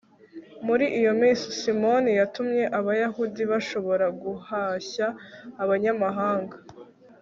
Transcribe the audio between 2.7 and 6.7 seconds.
abayahudi bashobora guhashya abanyamahanga